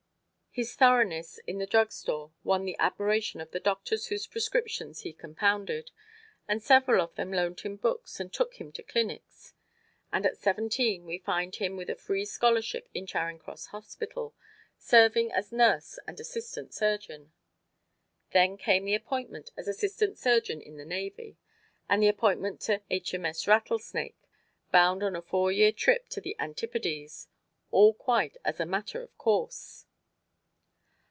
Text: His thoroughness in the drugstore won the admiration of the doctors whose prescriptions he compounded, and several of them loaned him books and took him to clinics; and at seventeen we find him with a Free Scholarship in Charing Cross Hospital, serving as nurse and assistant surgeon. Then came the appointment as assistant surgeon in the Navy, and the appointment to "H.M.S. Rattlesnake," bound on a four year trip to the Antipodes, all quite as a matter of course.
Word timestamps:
His 0.53 0.75
thoroughness 0.75 1.37
in 1.47 1.59
the 1.59 1.65
drugstore 1.65 2.33
won 2.43 2.65
the 2.65 2.75
admiration 2.77 3.39
of 3.39 3.51
the 3.51 3.59
doctors 3.61 4.07
whose 4.07 4.27
prescriptions 4.27 5.03
he 5.03 5.13
compounded, 5.13 5.91
and 6.45 6.61
several 6.61 7.01
of 7.01 7.15
them 7.15 7.31
loaned 7.31 7.61
him 7.61 7.77
books 7.77 8.19
and 8.19 8.33
took 8.33 8.55
him 8.55 8.73
to 8.73 8.83
clinics; 8.83 9.53
and 10.11 10.25
at 10.25 10.35
seventeen 10.35 11.05
we 11.05 11.19
find 11.19 11.55
him 11.55 11.77
with 11.77 11.89
a 11.89 11.95
Free 11.95 12.25
Scholarship 12.25 12.89
in 12.93 13.05
Charing 13.07 13.39
Cross 13.39 13.67
Hospital, 13.67 14.35
serving 14.77 15.31
as 15.31 15.53
nurse 15.53 15.97
and 16.05 16.19
assistant 16.19 16.73
surgeon. 16.73 17.31
Then 18.33 18.57
came 18.57 18.83
the 18.83 18.93
appointment 18.93 19.51
as 19.55 19.69
assistant 19.69 20.17
surgeon 20.17 20.59
in 20.61 20.75
the 20.75 20.83
Navy, 20.83 21.37
and 21.87 22.03
the 22.03 22.09
appointment 22.09 22.59
to 22.63 22.81
"H.M.S. 22.89 23.47
Rattlesnake," 23.47 24.19
bound 24.69 25.01
on 25.01 25.15
a 25.15 25.21
four 25.21 25.49
year 25.49 25.71
trip 25.71 26.09
to 26.09 26.19
the 26.19 26.35
Antipodes, 26.39 27.29
all 27.71 27.93
quite 27.93 28.35
as 28.43 28.59
a 28.59 28.65
matter 28.65 29.01
of 29.01 29.17
course. 29.17 29.85